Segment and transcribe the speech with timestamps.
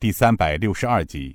[0.00, 1.34] 第三百六十二集。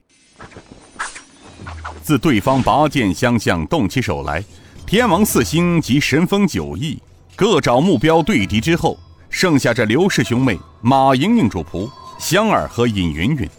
[2.01, 4.41] 自对方拔剑相向，动起手来，
[4.85, 6.97] 天王四星及神风九翼
[7.35, 8.97] 各找目标对敌之后，
[9.29, 13.49] 剩下这刘氏兄妹、马莹莹主仆、香儿和尹云云，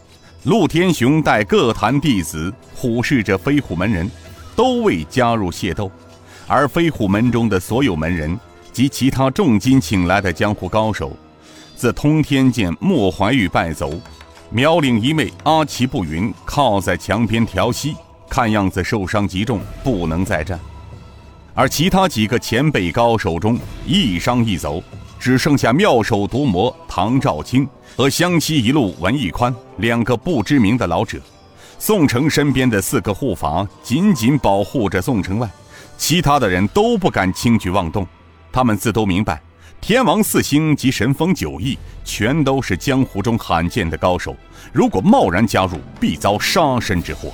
[0.44, 4.10] 陆天雄带各坛弟子虎视着飞虎门人，
[4.56, 5.92] 都未加入械斗。
[6.46, 8.40] 而飞虎门中的所有门人
[8.72, 11.14] 及其他重金请来的江湖高手，
[11.76, 13.92] 自通天剑莫怀玉败走，
[14.56, 17.96] 苗岭一妹阿奇步云靠在墙边调息。
[18.28, 20.56] 看样子受伤极重，不能再战。
[21.54, 24.80] 而其他几个前辈高手中，一伤一走，
[25.18, 31.20] 只剩下妙手毒魔唐兆清和湘西一路文艺宽两个不知名的老者。
[31.80, 35.50] 宋城身边的四个护法紧紧保护着宋城外，
[35.98, 38.06] 其他的人都不敢轻举妄动。
[38.52, 39.42] 他们自都明白，
[39.80, 44.34] 天王四星及神风九翼全都是江湖中罕见的高手，
[44.72, 47.32] 如果贸然加入，必遭杀身之祸。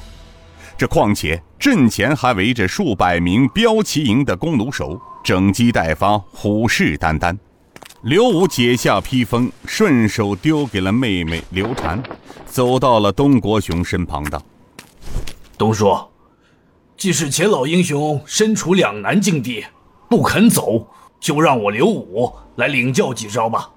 [0.77, 7.37] 这况且阵前还围着数百名标旗营的弓弩手，整机待发，虎视眈眈。
[8.02, 12.02] 刘武解下披风，顺手丢给了妹妹刘禅，
[12.47, 14.43] 走到了东国雄身旁，道
[15.59, 15.95] ：“东叔，
[16.97, 19.66] 既是钱老英雄身处两难境地，
[20.09, 20.88] 不肯走，
[21.21, 23.71] 就让我刘武来领教几招吧。”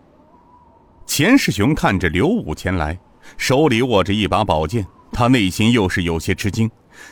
[1.05, 2.97] 钱世雄看着刘武前来，
[3.37, 6.69] 手里握着一把宝剑，他内心又是有些吃惊。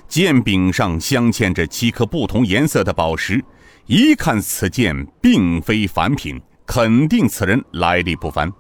[0.08, 3.44] 剑柄上镶嵌着七颗不同颜色的宝石，
[3.88, 8.52] 一看此剑并非凡品，肯定此人来历不凡。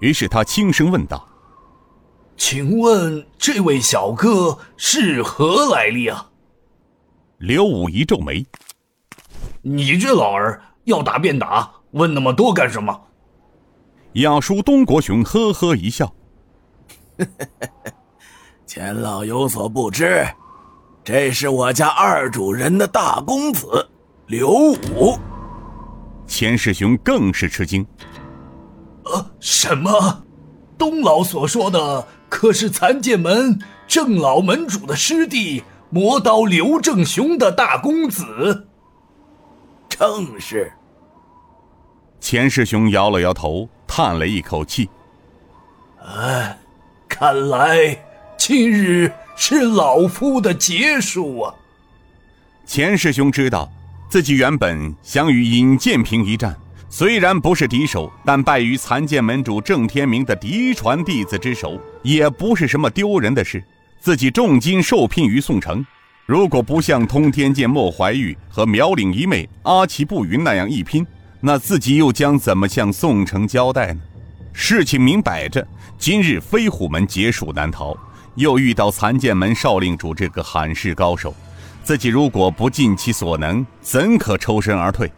[0.00, 1.26] 于是他轻声问道
[2.36, 6.30] ：“请问这位小哥是何来历啊？”
[7.38, 8.44] 刘武一皱眉
[9.62, 13.00] ：“你这老儿要打便打，问那么多干什么？”
[14.14, 16.12] 亚叔东国雄呵呵一笑
[18.66, 20.26] ：“钱老有所不知。”
[21.02, 23.88] 这是我家二主人的大公子
[24.26, 25.18] 刘武。
[26.26, 27.84] 钱世雄更是吃惊。
[29.04, 30.22] 呃，什么？
[30.76, 38.68] 东老所说的可是残剑门郑老门主的师弟魔刀刘正雄的大公子？
[40.00, 40.72] 正是。
[42.20, 44.88] 钱世雄摇了摇头，叹了一口气。
[46.02, 46.58] 哎，
[47.06, 48.02] 看来
[48.38, 49.12] 今日。
[49.42, 51.54] 是老夫的劫数啊！
[52.66, 53.66] 钱师兄知道，
[54.10, 56.54] 自己原本想与尹建平一战，
[56.90, 63.64] 虽然不是敌手，但败于残剑门主郑天明的嫡传弟子之手，也不是什么丢人的事。
[63.98, 65.82] 自己重金受聘于宋城，
[66.30, 71.04] 如果不像通天剑莫怀玉和苗岭一妹阿奇步云那样一拼，
[71.40, 74.00] 那自己又将怎么向宋城交代呢？
[74.52, 75.66] 事情明摆着，
[75.98, 77.98] 今日飞虎门劫数难逃。
[78.36, 81.34] 又遇到残剑门少令主这个罕世高手，
[81.82, 85.10] 自己如果不尽其所能，怎可抽身而退？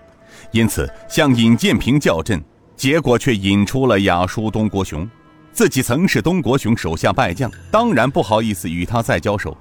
[0.50, 2.42] 因此向尹建平叫阵，
[2.74, 5.06] 结果却引出了雅叔东国雄。
[5.52, 9.56] 自己曾是东国雄手下败将，当然不好意思与他再交手。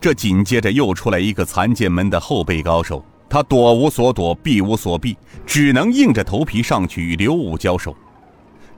[0.00, 7.96] 这紧接着又出来一个残剑门的后辈高手，他躲无所躲，避无所避，只能硬着头皮上去与刘武交手。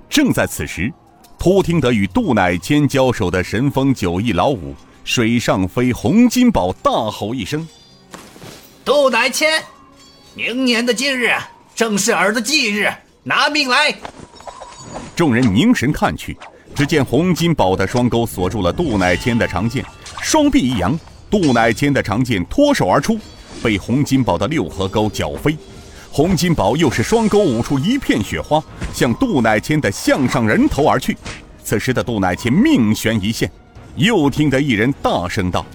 [0.09, 0.93] 正在此时。
[1.41, 4.75] 突听得与杜乃谦交手的神风九翼老五
[5.05, 7.65] 水上飞洪金宝大吼一声
[8.85, 9.63] ：“杜乃谦，
[10.35, 11.33] 明年的今日
[11.77, 12.93] 正是儿子忌日，
[13.23, 13.95] 拿命来！”
[15.15, 16.37] 众人凝神看去，
[16.79, 19.85] 只见洪金宝的双钩锁住了杜乃谦的长剑，
[20.23, 20.97] 双臂一扬，
[21.29, 23.19] 杜乃谦的长剑脱手而出，
[23.61, 25.59] 被洪金宝的六合钩搅飞。
[26.13, 28.63] 洪金宝又是双钩舞出一片雪花，
[28.95, 31.19] 向杜乃谦的项上人头而去。
[31.65, 33.51] 此时的杜乃谦命悬一线，
[33.97, 35.67] 又听得一人大声道：“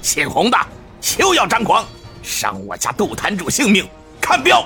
[0.00, 0.56] 姓洪的，
[1.00, 1.84] 休要张狂，
[2.22, 3.84] 伤我家杜坛主性命！
[4.20, 4.64] 看镖！”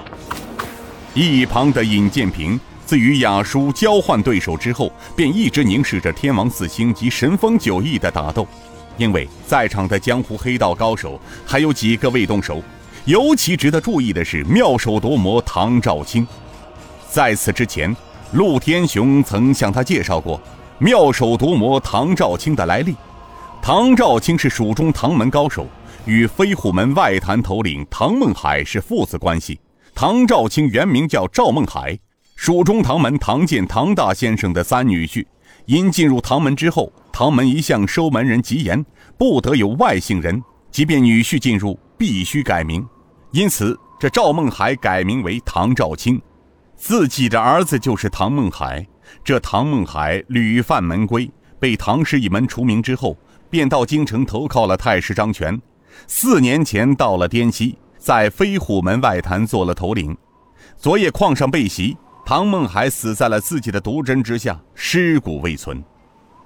[1.17, 2.61] 一旁的尹建平
[2.93, 8.47] 自与雅叔交换对手之后，便一直凝视着天王四星及神风九翼的打斗，
[8.99, 12.63] 因为在场的江湖黑道高手还有几个未动手。
[13.07, 16.27] 尤其值得注意的是，妙手夺魔唐兆清。
[17.09, 17.97] 在此之前，
[18.33, 20.39] 陆天雄曾向他介绍过
[20.77, 22.95] 妙手夺魔唐兆清的来历。
[23.63, 25.67] 唐兆清是蜀中唐门高手，
[26.05, 29.59] 与飞虎门外坛头领唐梦海是父子关系。
[29.95, 31.99] 唐兆清原名叫赵梦海，
[32.35, 35.25] 蜀中唐门唐建唐大先生的三女婿。
[35.67, 38.85] 因进入唐门之后，唐门一向收门人极严，
[39.17, 40.43] 不得有外姓人，
[40.73, 42.85] 即便女婿进入，必须改名。
[43.31, 46.21] 因此，这赵孟海改名为唐兆清，
[46.75, 48.85] 自己的儿子就是唐孟海。
[49.23, 51.31] 这唐孟海屡犯门规，
[51.61, 53.17] 被唐氏一门除名之后，
[53.49, 55.61] 便到京城投靠了太师张权。
[56.09, 60.17] 四年前到了滇西，在飞虎门外坛做了头领。
[60.77, 65.83] 昨夜矿上被袭，唐孟海死在了自己的毒针之下，尸骨未存。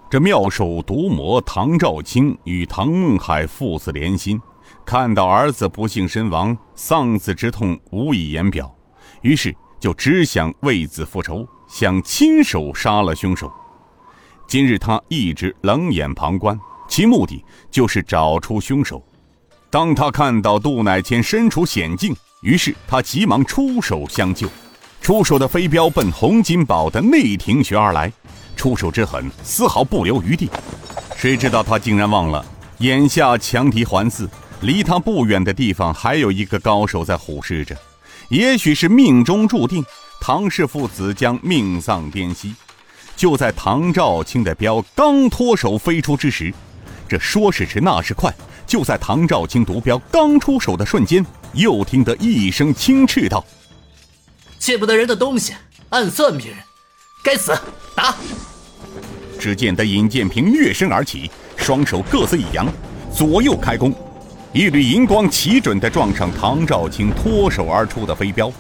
[0.09, 4.41] 这妙手毒魔唐兆清与唐孟海父子连心，
[4.85, 8.75] 看到儿子不幸身亡，丧子之痛无以言表，
[9.21, 13.53] 于是就只想为子复仇，想亲手杀了凶手。
[14.49, 16.59] 今日他一直冷眼旁观，
[16.89, 19.05] 其目的就是找出凶手。
[19.69, 24.49] 当他看到杜乃谦身处险境，于是他急忙出手相救。
[25.01, 28.13] 出手的飞镖奔洪金宝的内庭穴而来。
[28.57, 30.49] 出手之狠，丝毫不留余地。
[31.15, 32.45] 谁知道他竟然忘了，
[32.79, 34.29] 眼下强敌环伺，
[34.63, 37.77] 离他不远的地方还有一个高手在虎视着。
[38.31, 39.85] 也许是命中注定，
[40.21, 42.55] 唐氏父子将命丧滇西。
[43.15, 46.53] 就在唐兆清的镖刚脱手飞出之时，
[47.09, 48.35] 这说时迟，那时快，
[48.67, 53.45] 就在唐兆清毒镖刚出手的瞬间，又听得一声轻斥道
[54.67, 55.55] ：“见不得人的东西，
[55.91, 56.59] 暗算别人，
[57.23, 57.57] 该死！
[57.95, 58.17] 打！”
[59.39, 62.67] 只见得尹建平跃身而起，双手各自一扬，
[63.15, 63.95] 左右开弓，
[64.53, 68.53] 一缕银光齐准地撞上唐兆清脱手而出的飞镖，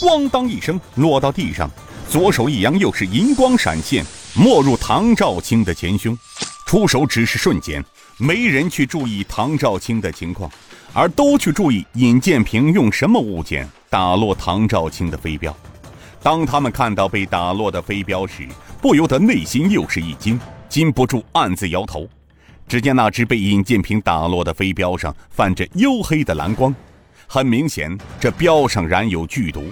[0.00, 1.70] 咣当一声落到地上。
[2.10, 4.04] 左手一扬，又是银光闪现，
[4.34, 6.18] 没入唐兆清的前胸。
[6.66, 7.84] 出手只是瞬间，
[8.16, 10.50] 没人去注意唐兆清的情况，
[10.94, 15.54] 而都去注意尹建平用什么物件打落唐兆清的飞镖。
[16.22, 18.46] 当他们看到被打落的飞镖时，
[18.80, 22.08] 不由得内心又是一惊，禁不住暗自摇头。
[22.68, 26.74] 只见那只被尹建平打落的飞镖上泛着黝黑的蓝光，
[27.26, 29.64] 很明显，这镖上染有剧毒。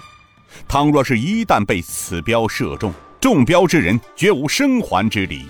[0.67, 5.44] 倘若是一旦被此镖射中，中镖之人绝无生还之理。